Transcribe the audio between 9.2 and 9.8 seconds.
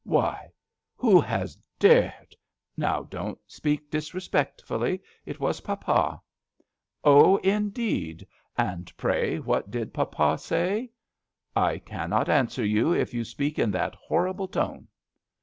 what